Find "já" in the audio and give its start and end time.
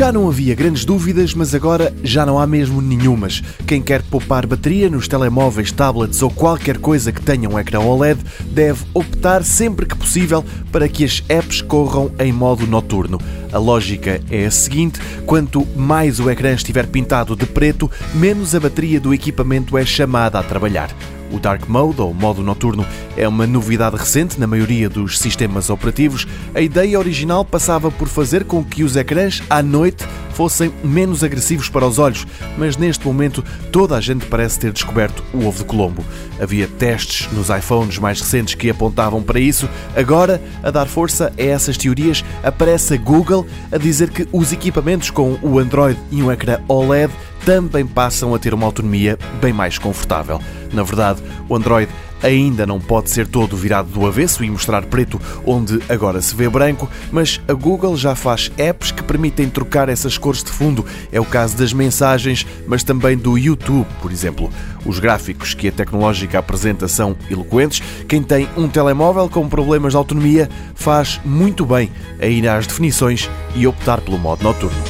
0.00-0.10, 2.02-2.24, 57.96-58.14